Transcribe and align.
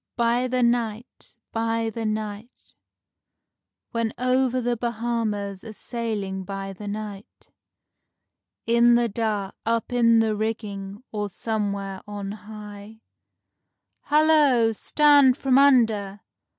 _By 0.15 0.47
the 0.47 0.63
night, 0.63 1.35
by 1.51 1.91
the 1.91 2.07
night, 2.07 2.73
When 3.91 4.15
over 4.17 4.59
the 4.59 4.75
Bahamas 4.75 5.63
a 5.63 5.73
sailing 5.73 6.43
by 6.43 6.73
the 6.73 6.87
night. 6.87 7.51
In 8.65 8.95
the 8.95 9.07
dark, 9.07 9.53
up 9.63 9.93
in 9.93 10.17
the 10.17 10.35
rigging, 10.35 11.03
or 11.11 11.29
somewhere 11.29 12.01
on 12.07 12.31
high, 12.31 13.01
"Hallo! 14.05 14.71
Stand 14.71 15.37
from 15.37 15.59
under!" 15.59 16.21